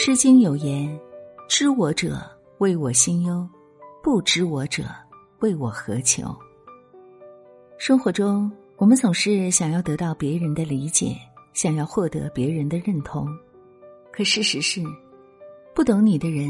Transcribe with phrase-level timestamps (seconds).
[0.00, 0.96] 诗经有言
[1.50, 2.22] ：“知我者，
[2.58, 3.44] 谓我心忧；
[4.00, 4.84] 不知我者，
[5.40, 6.32] 谓我何求。”
[7.78, 11.16] 生活中，我们总是想要得到别人的理解，
[11.52, 13.26] 想要获得别人的认同。
[14.12, 14.80] 可事实是，
[15.74, 16.48] 不懂你的人，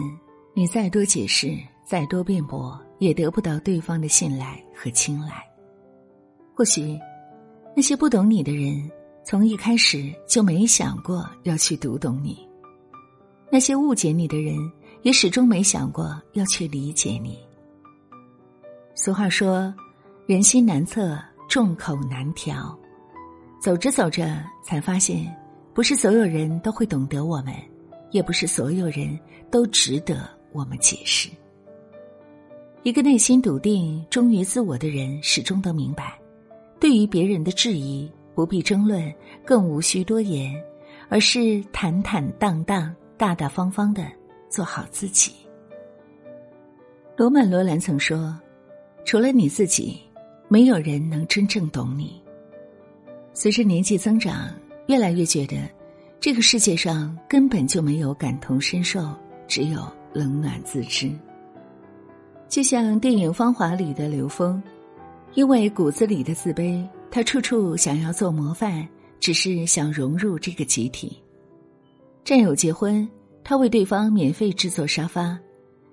[0.53, 1.57] 你再多解释、
[1.87, 5.43] 再多辩驳，也得不到对方的信赖和青睐。
[6.55, 7.01] 或许，
[7.75, 8.91] 那些不懂你的人，
[9.25, 12.47] 从一开始就没想过要去读懂你。
[13.51, 14.57] 那些误解你的人，
[15.03, 17.39] 也始终没想过要去理解你。
[18.95, 19.73] 俗话说
[20.27, 22.77] ：“人心难测，众口难调。”
[23.61, 25.35] 走着走着，才发现，
[25.73, 27.55] 不是所有人都会懂得我们，
[28.11, 29.19] 也不是所有人
[29.51, 31.29] 都值得我们解释。
[32.83, 36.19] 一个内心笃定、忠于自我的人，始终都明白，
[36.79, 39.13] 对于别人的质疑，不必争论，
[39.45, 40.55] 更无需多言，
[41.09, 42.95] 而是坦坦荡荡。
[43.19, 44.07] 大大方方的
[44.49, 45.33] 做好自己。
[47.17, 48.39] 罗曼·罗兰曾说
[49.05, 50.01] ：“除了你自己，
[50.47, 52.23] 没有人能真正懂你。”
[53.35, 54.55] 随着年纪增长，
[54.87, 55.57] 越来越觉得，
[56.21, 59.13] 这个世界上根本就没有感同身受，
[59.49, 59.81] 只有
[60.13, 61.11] 冷暖自知。
[62.49, 64.63] 就像电影《芳华》里的刘峰，
[65.35, 68.87] 因为骨子里的自卑，他处处想要做模范，
[69.19, 71.21] 只是想融入这个集体。
[72.29, 73.09] 战友结婚，
[73.43, 75.35] 他为对方免费制作沙发；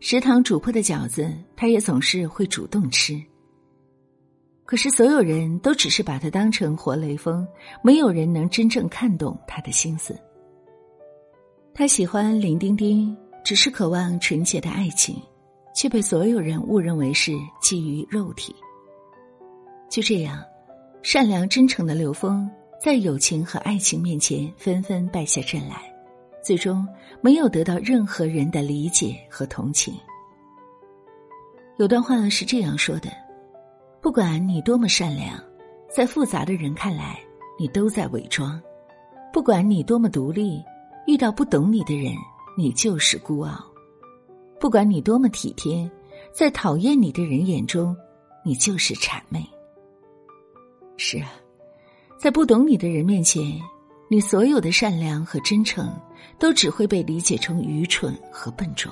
[0.02, 3.18] 食堂煮破的饺子，他也总是会主动吃。
[4.66, 7.48] 可是所有人都只是把他当成活雷锋，
[7.82, 10.14] 没有人能真正看懂他的心思。
[11.74, 15.16] 他喜欢林丁丁，只是渴望纯洁的爱情，
[15.74, 18.54] 却被所有人误认为是基于肉体。
[19.90, 20.44] 就这样，
[21.02, 22.52] 善良真诚的刘峰
[22.84, 25.95] 在友情和爱情面前纷纷败下阵来。
[26.46, 26.88] 最终
[27.22, 29.96] 没有得到任何人的理解和同情。
[31.78, 33.10] 有段话是这样说的
[34.00, 35.44] ：“不管你多么善良，
[35.90, 37.20] 在复杂的人看来，
[37.58, 38.62] 你都在伪装；
[39.34, 40.64] 不管你多么独立，
[41.08, 42.14] 遇到不懂你的人，
[42.56, 43.56] 你就是孤傲；
[44.60, 45.90] 不管你多么体贴，
[46.32, 47.98] 在讨厌你的人眼中，
[48.44, 49.44] 你就是谄媚。”
[50.96, 51.32] 是啊，
[52.20, 53.60] 在不懂你的人面前。
[54.16, 55.94] 你所有的善良和真诚，
[56.40, 58.90] 都只会被理解成愚蠢和笨拙。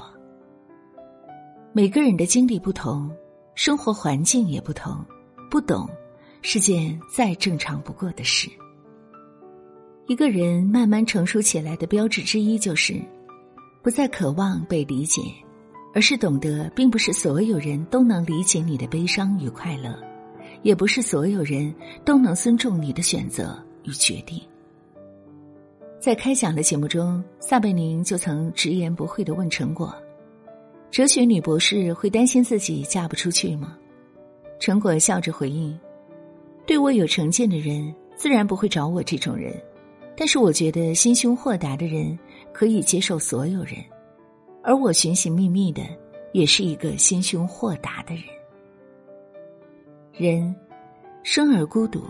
[1.72, 3.10] 每个人的经历不同，
[3.56, 5.02] 生活环境也不同，
[5.50, 5.90] 不懂
[6.42, 8.50] 是件再正常不过的事。
[10.08, 13.02] 一个人慢慢成熟起来的标志之一，就是
[13.82, 15.22] 不再渴望被理解，
[15.96, 19.98] 而是懂得，并不是所有人都能理解你的悲伤与快乐，
[20.64, 21.74] 也不是所有人
[22.04, 24.38] 都能尊重你的选择与决定。
[26.03, 29.96] 在开讲的节目中，撒贝宁就曾直言不讳的问陈果
[30.91, 33.78] ：“哲学女博士会担心自己嫁不出去吗？”
[34.59, 35.80] 陈果笑着回应
[36.68, 39.56] ：“对我有成见的人，自然不会找我这种人。
[40.13, 42.19] 但是我觉得心胸豁达的人
[42.52, 43.78] 可以接受所有人，
[44.62, 45.84] 而我寻寻觅觅的，
[46.34, 48.25] 也是一个心胸豁达的人。
[50.12, 50.53] 人
[51.24, 52.03] 生而孤独，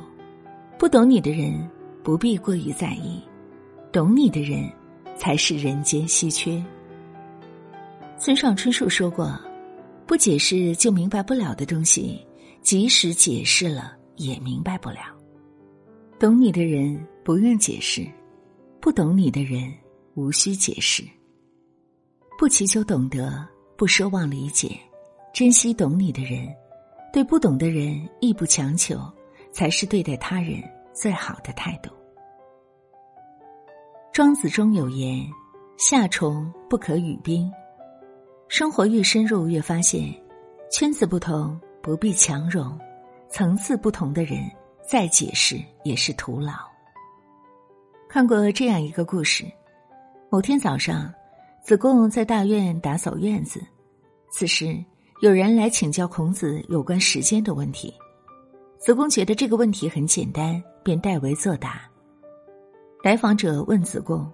[0.80, 1.70] 不懂你的人
[2.04, 3.22] 不必过于在意。”
[3.94, 4.68] 懂你的人，
[5.16, 6.60] 才是人间稀缺。
[8.18, 9.40] 村上春树说过
[10.08, 12.20] ：“不解释就明白不了的东西，
[12.64, 14.98] 即使解释了也明白不了。
[16.20, 18.04] 懂你的人不用解释，
[18.82, 19.72] 不懂你的人
[20.16, 21.04] 无需解释。
[22.36, 24.76] 不祈求懂得，不奢望理解，
[25.32, 26.52] 珍惜懂你的人，
[27.14, 29.00] 对不懂的人亦不强求，
[29.52, 30.64] 才是对待他人
[30.96, 31.92] 最好的态度。”
[34.14, 35.28] 庄子中有言
[35.76, 37.52] ：“夏虫不可语冰。”
[38.48, 40.14] 生活越深入，越发现
[40.72, 42.78] 圈子不同不必强融，
[43.28, 44.38] 层次不同的人
[44.88, 46.54] 再解释也是徒劳。
[48.08, 49.46] 看过这样一个故事：
[50.30, 51.12] 某天早上，
[51.64, 53.66] 子贡在大院打扫院子，
[54.32, 54.78] 此时
[55.22, 57.92] 有人来请教孔子有关时间的问题。
[58.78, 61.82] 子贡觉得这个问题很简单，便代为作答。
[63.04, 64.26] 来访者问子贡：“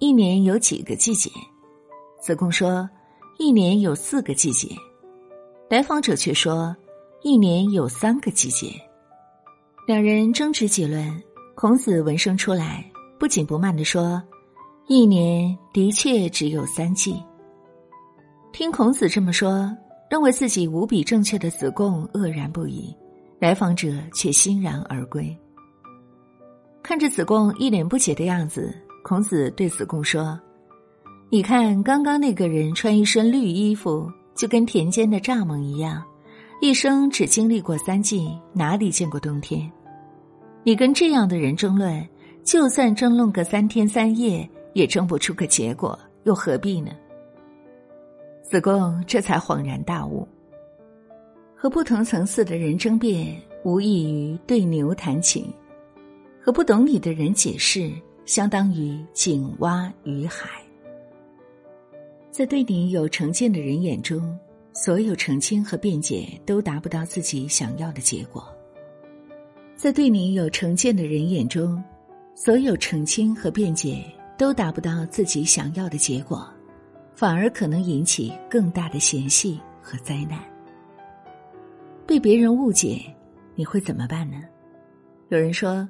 [0.00, 1.30] 一年有几个季节？”
[2.18, 2.88] 子贡说
[3.38, 4.74] ：“一年有四个季节。”
[5.68, 6.74] 来访者却说
[7.20, 8.72] ：“一年有三个季节。”
[9.86, 11.22] 两人争执几轮，
[11.54, 12.82] 孔子闻声出来，
[13.18, 14.22] 不紧不慢的说
[14.88, 17.22] ：“一年的确只有三季。”
[18.54, 19.70] 听孔子这么说，
[20.10, 22.96] 认为自己无比正确的子贡愕然不已，
[23.38, 25.36] 来访者却欣然而归。
[26.92, 28.70] 看着子贡一脸不解的样子，
[29.02, 30.38] 孔子对子贡说
[31.32, 36.04] ：“你看，刚刚那个人穿一身绿衣服，就跟田间的蚱蜢一样，
[36.60, 39.72] 一生只经历过三季，哪里见过冬天？
[40.64, 42.06] 你跟这样的人争论，
[42.44, 46.90] 就算争论个三天三夜，也争不出个结果，又何必呢？
[48.42, 50.28] 子贡这才恍然大悟：
[51.56, 53.34] 和不同层次的人争辩，
[53.64, 55.44] 无异于对牛弹琴；
[56.44, 57.92] 和不懂你的人解释，
[58.26, 60.60] 相当于井蛙于海。
[62.32, 64.36] 在对你有成见的人眼中，
[64.72, 68.44] 所有澄清和辩解都达不到自己想要的结果。
[69.76, 71.80] 在对你有成见的人眼中，
[72.34, 74.04] 所有澄清和辩解
[74.36, 76.44] 都达不到自己想要的结果，
[77.14, 80.40] 反而可能引起更大的嫌隙和灾难。
[82.04, 83.00] 被别人误解，
[83.54, 84.42] 你会怎么办呢？
[85.28, 85.88] 有人说，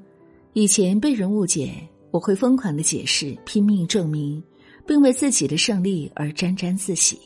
[0.54, 1.72] 以前被人误解，
[2.10, 4.42] 我会疯狂的解释，拼命证明，
[4.86, 7.18] 并为自己的胜利而沾沾自喜。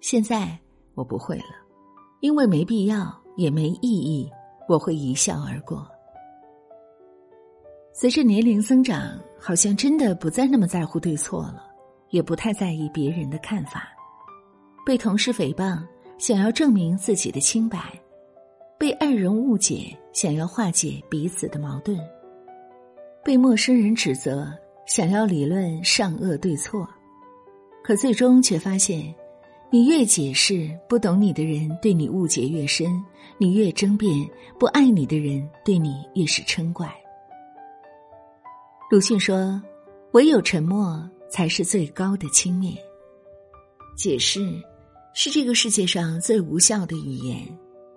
[0.00, 0.56] 现在
[0.94, 1.44] 我不会了，
[2.20, 4.30] 因为没必要，也没意义。
[4.68, 5.86] 我会一笑而过。
[7.92, 11.64] 随着年龄增长，好像真的不再那么在乎对错了，
[12.10, 13.88] 也不太在意别人的看法。
[14.86, 15.82] 被同事诽谤，
[16.18, 17.78] 想要证明自己的清白；
[18.78, 21.98] 被爱人误解，想要化解彼此的矛盾；
[23.24, 24.52] 被陌生人指责，
[24.86, 26.88] 想要理论善恶对错。
[27.82, 29.14] 可最终却发现。
[29.70, 32.92] 你越解释，不懂你的人对你误解越深；
[33.38, 34.14] 你越争辩，
[34.56, 36.94] 不爱你的人对你越是嗔怪。
[38.88, 39.60] 鲁迅说
[40.12, 42.76] ：“唯有沉默才是最高的轻蔑。”
[43.98, 44.48] 解释
[45.12, 47.38] 是这个世界上最无效的语言，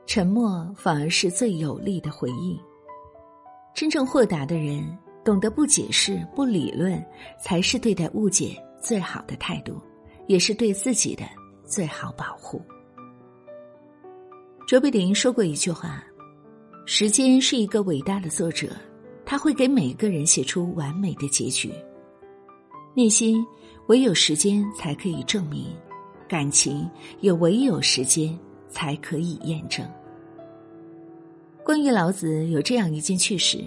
[0.07, 2.57] 沉默反而是最有力的回应。
[3.75, 4.83] 真正豁达的人，
[5.27, 7.05] 懂得不解释、不理论，
[7.37, 9.77] 才是对待误解最好的态度，
[10.27, 11.25] 也是对自己的。
[11.65, 12.61] 最好保护。
[14.65, 16.01] 卓别林说过一句话
[16.87, 18.69] ：“时间是一个伟大的作者，
[19.25, 21.69] 他会给每个人写出完美的结局。
[22.93, 23.45] 内心
[23.87, 25.75] 唯有时间才可以证明，
[26.25, 26.89] 感情
[27.19, 28.39] 也唯有时间
[28.69, 29.85] 才可以验证。”
[31.65, 33.61] 关于老子有这样一件趣事：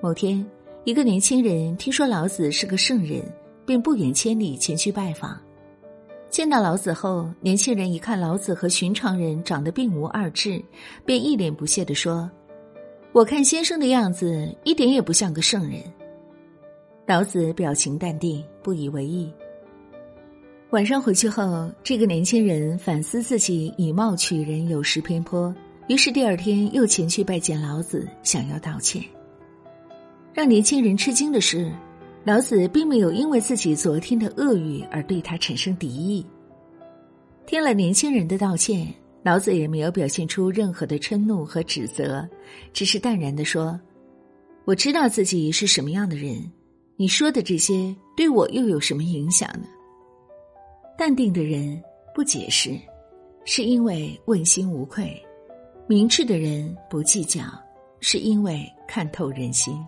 [0.00, 0.48] 某天，
[0.84, 3.22] 一个年轻人听说老子是个圣人，
[3.64, 5.40] 便不远千里前去拜访。
[6.28, 10.62] 见到老子后，年轻人一看老子和寻常人长得并无二致，
[11.06, 12.30] 便一脸不屑地说
[13.12, 15.80] ：“我看先生的样子一点也不像个圣人。”
[17.08, 19.32] 老子表情淡定，不以为意。
[20.68, 25.54] 晚上回去后，这个年轻人反思自己以貌取人有失偏颇，
[25.88, 29.02] 于是第二天又前去拜见老子，想要道歉。
[30.34, 31.72] 让年轻人吃惊的是。
[32.26, 36.24] 老子并没有因为自己昨天的恶语而对他产生敌意。
[37.44, 38.90] 听了年轻人的道歉，
[39.22, 42.26] 老子也没有表现出任何的嗔怒和指责，
[42.72, 43.78] 只是淡然的说
[44.64, 46.50] ：“我知道自己是什么样的人，
[46.96, 49.66] 你说的这些对我又有什么影响呢？”
[50.96, 51.78] 淡定的人
[52.14, 52.70] 不解释，
[53.44, 55.04] 是因为问心无愧；
[55.86, 57.42] 明智的人不计较，
[58.00, 59.78] 是因为看透人心。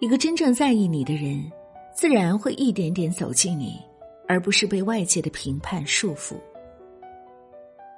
[0.00, 1.44] 一个真正在意你的人，
[1.94, 3.78] 自然会一点点走近你，
[4.26, 6.36] 而不是被外界的评判束缚。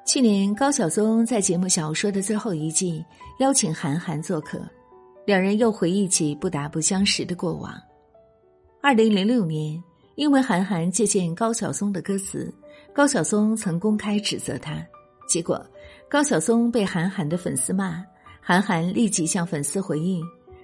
[0.04, 3.04] 去年高晓松在节目《小说》的最后一季
[3.38, 4.60] 邀请韩寒做客，
[5.24, 7.72] 两人又回忆起不打不相识的过往。
[8.82, 9.80] 二零零六年，
[10.16, 12.52] 因为韩寒借鉴高晓松的歌词，
[12.92, 14.84] 高晓松曾公开指责他，
[15.28, 15.64] 结果
[16.10, 18.04] 高晓松被韩寒的粉丝骂，
[18.40, 20.20] 韩寒立即向粉丝回应。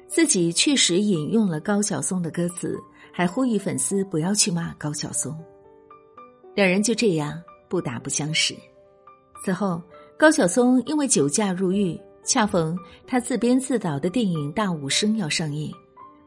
[0.08, 2.76] 自己确实引用了高晓松的歌词，
[3.12, 5.36] 还呼吁粉丝不要去骂高晓松。
[6.54, 8.56] 两人就这样不打不相识。
[9.44, 9.80] 此后，
[10.18, 15.72] 高晓松因为酒驾入狱，恰逢他自编自导的电影《大武生》要上映，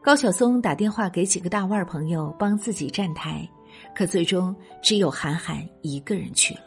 [0.00, 3.46] 高晓松打电话给几个大腕朋友帮自己站台，
[3.94, 6.60] 可最终只有韩寒一个人去了。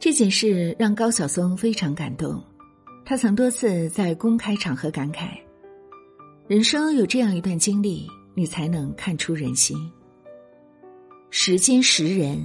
[0.00, 2.42] 这件事让高晓松非常感动，
[3.04, 5.28] 他曾多次在公开场合感慨。
[6.50, 9.78] 人生有这样一段经历，你才能看出人心。
[11.30, 12.44] 时间识人，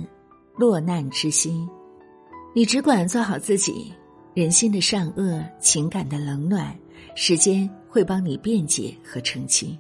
[0.56, 1.68] 落难之心。
[2.54, 3.92] 你只管做好自己，
[4.36, 6.80] 人心的善恶，情感的冷暖，
[7.16, 9.76] 时间会帮你辩解和澄清。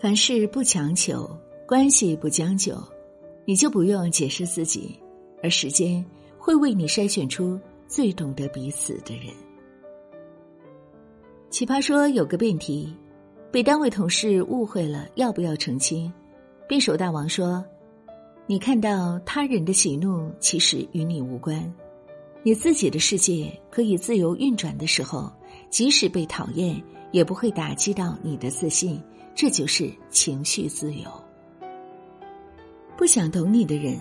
[0.00, 1.28] 凡事不强求，
[1.68, 2.82] 关系不将就，
[3.44, 4.98] 你就不用解释自己，
[5.42, 6.02] 而时间
[6.38, 9.34] 会为你筛选出最懂得彼此的人。
[11.50, 12.96] 奇葩说有个辩题，
[13.50, 16.10] 被单位同事误会了，要不要澄清？
[16.68, 17.64] 辩手大王说
[18.46, 21.60] ：“你看到他人的喜怒，其实与你无关。
[22.44, 25.30] 你自己的世界可以自由运转的时候，
[25.70, 26.80] 即使被讨厌，
[27.10, 29.02] 也不会打击到你的自信。
[29.34, 31.10] 这就是情绪自由。
[32.96, 33.98] 不想懂你的人，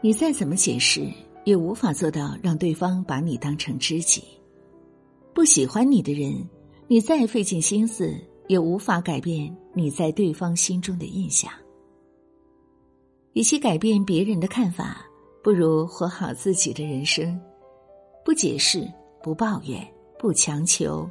[0.00, 1.06] 你再怎么解释，
[1.44, 4.24] 也无法做到让对方把你当成知己。”
[5.32, 6.34] 不喜欢你的人，
[6.92, 8.12] 你再费尽心思
[8.48, 11.48] 也无法改变你在对方心中的印象。
[13.34, 15.06] 与其改变别人的看法，
[15.40, 17.40] 不如活好自己的人生。
[18.24, 18.92] 不解释，
[19.22, 19.86] 不抱怨，
[20.18, 21.08] 不强求，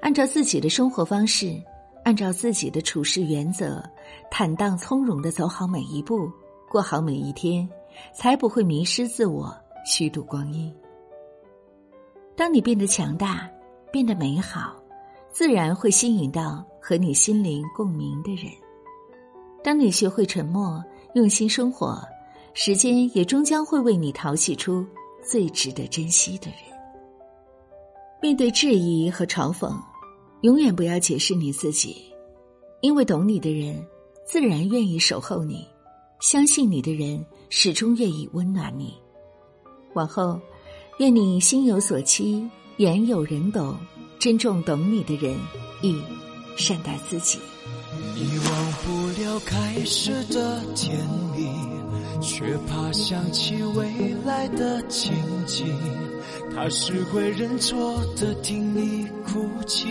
[0.00, 1.62] 按照自己的生活方式，
[2.02, 3.80] 按照自己的处事原则，
[4.32, 6.28] 坦荡从容的走好每一步，
[6.68, 7.68] 过好每一天，
[8.12, 9.56] 才不会迷失自我，
[9.86, 10.74] 虚度光阴。
[12.36, 13.48] 当你变得强大。
[13.92, 14.79] 变得美好，
[15.32, 18.52] 自然会吸引到和你心灵共鸣的人。
[19.62, 20.82] 当你学会沉默，
[21.14, 22.02] 用心生活，
[22.54, 24.84] 时间也终将会为你淘洗出
[25.22, 26.58] 最值得珍惜的人。
[28.20, 29.74] 面对质疑和嘲讽，
[30.42, 31.96] 永远不要解释你自己，
[32.80, 33.86] 因为懂你的人
[34.26, 35.66] 自然愿意守候你，
[36.20, 38.94] 相信你的人始终愿意温暖你。
[39.94, 40.40] 往后，
[40.98, 42.48] 愿你心有所期。
[42.76, 43.76] 言有人懂，
[44.20, 45.34] 珍重懂你的人，
[45.80, 45.98] 亦
[46.54, 47.38] 善待自己。
[48.14, 50.94] 你忘不了开始的甜
[51.34, 51.48] 蜜，
[52.20, 55.14] 却怕想起未来的情
[55.46, 55.74] 景。
[56.54, 59.88] 他是会认错的，听你哭泣，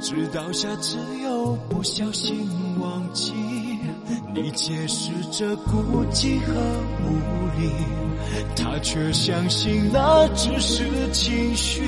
[0.00, 2.48] 直到下次又不小心
[2.80, 3.32] 忘记。
[4.34, 6.52] 你解释着孤寂和
[7.04, 7.70] 无力，
[8.56, 11.80] 他却相信那只是情绪，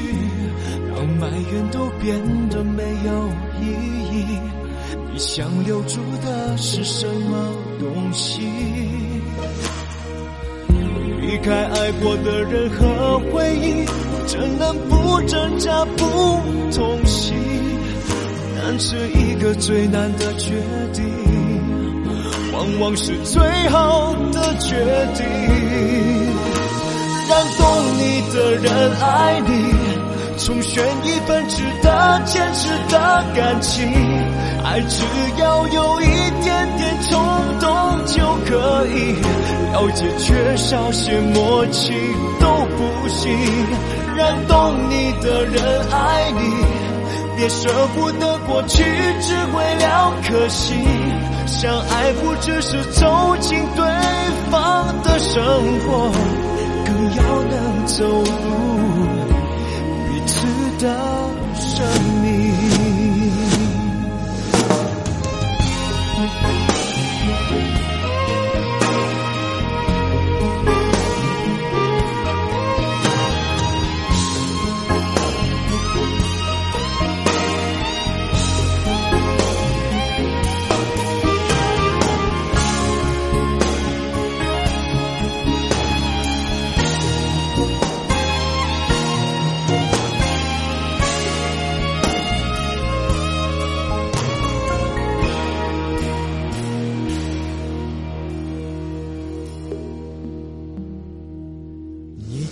[0.98, 3.28] 让埋怨都变得没有
[3.60, 3.66] 意
[4.10, 4.26] 义。
[5.12, 8.42] 你想留住的是什么东西？
[11.20, 13.86] 离开爱过的人和回忆，
[14.26, 16.04] 怎能不挣扎不
[16.72, 17.32] 痛惜？
[18.56, 20.52] 难是一个最难的决
[20.92, 21.04] 定。
[22.52, 24.74] 往往是最好的决
[25.14, 25.24] 定，
[27.28, 27.62] 让懂
[27.98, 28.66] 你的人
[29.00, 29.52] 爱你，
[30.38, 33.92] 重选一份值得坚持的感情。
[34.64, 35.02] 爱只
[35.38, 36.06] 要有一
[36.42, 37.18] 点点冲
[37.60, 39.14] 动就可以，
[39.72, 41.92] 了解缺少些默契
[42.40, 43.30] 都不行。
[44.16, 46.40] 让懂你的人爱你，
[47.36, 48.82] 别舍不得过去，
[49.20, 50.74] 只为了可惜。
[51.46, 53.84] 相爱不只是走进对
[54.50, 55.40] 方的生
[55.86, 56.10] 活，
[56.84, 59.07] 更要能走入
[60.78, 62.17] 此的生命。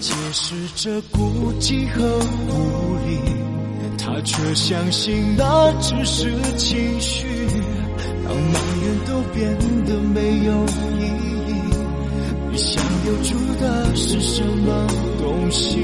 [0.00, 3.18] 解释着孤寂和无力，
[3.98, 7.26] 他却相信那只是情绪，
[8.24, 10.52] 当埋怨都变得没有
[10.98, 11.06] 意
[11.48, 11.54] 义。
[12.50, 14.86] 你想留住的是什么
[15.18, 15.78] 东西？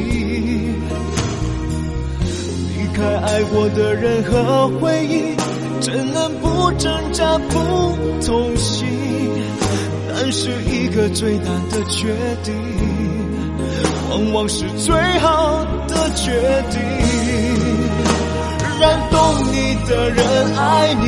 [2.77, 5.35] 离开爱过的人和回忆，
[5.81, 8.87] 怎能不挣扎不痛心？
[10.15, 12.15] 但是一个最难的决
[12.45, 12.53] 定。
[14.13, 16.31] 往往是最好的决
[16.71, 16.79] 定，
[18.79, 19.19] 让懂
[19.51, 21.07] 你的人爱你，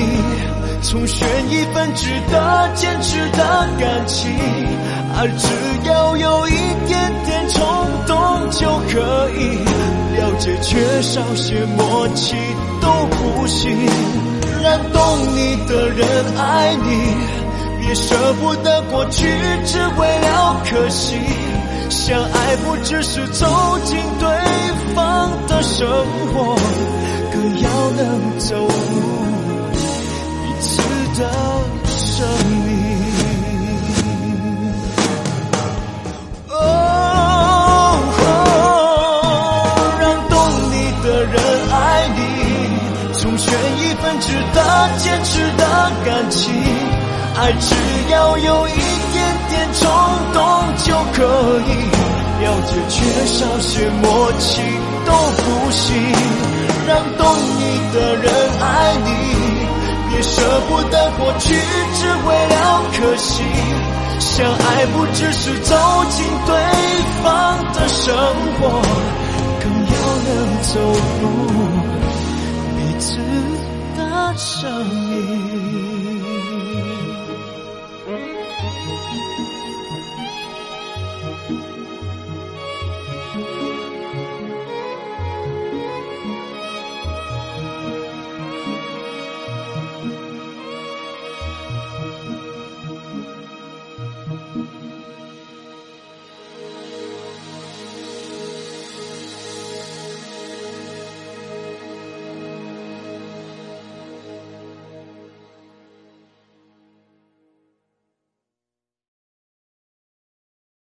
[0.83, 4.33] 重选一份值得坚持的感情。
[5.15, 5.47] 爱只
[5.87, 6.53] 要有一
[6.87, 7.63] 点点冲
[8.07, 9.59] 动就可以，
[10.17, 12.35] 了解缺少些默契
[12.81, 13.71] 都不行。
[14.63, 16.09] 让懂你的人
[16.39, 19.29] 爱你，别舍不得过去，
[19.67, 21.19] 只为了可惜。
[21.95, 23.47] 相爱不只是走
[23.85, 24.29] 进对
[24.95, 25.89] 方的生
[26.35, 26.55] 活，
[27.33, 28.69] 更要能走入
[30.43, 30.83] 彼此
[31.19, 31.31] 的
[31.87, 32.27] 生
[32.67, 32.69] 命。
[36.51, 36.53] 哦，
[40.01, 40.33] 让懂
[40.73, 41.35] 你的人
[41.71, 41.75] 爱
[42.09, 42.21] 你，
[43.19, 43.49] 重选
[43.79, 44.59] 一份值得
[44.99, 45.63] 坚持的
[46.05, 46.53] 感情。
[47.37, 47.75] 爱只
[48.13, 48.73] 要有一
[49.13, 49.91] 点点冲
[50.33, 50.43] 动
[50.85, 51.23] 就可
[51.61, 51.71] 以
[52.43, 54.61] 了解，缺少些默契
[55.07, 55.95] 都不行。
[56.87, 57.25] 让懂
[57.57, 57.61] 你
[57.95, 58.25] 的人
[58.61, 58.63] 爱
[59.05, 59.09] 你，
[60.11, 61.55] 别舍不得过去，
[61.95, 63.43] 只为了可惜。
[64.19, 65.75] 相爱不只是走
[66.11, 66.55] 进对
[67.23, 67.25] 方
[67.73, 68.15] 的生
[68.59, 68.83] 活，
[69.61, 69.95] 更要
[70.27, 70.29] 能
[70.63, 70.73] 走
[71.23, 71.25] 入
[72.77, 73.17] 彼此
[73.97, 74.01] 的
[74.37, 75.64] 生命。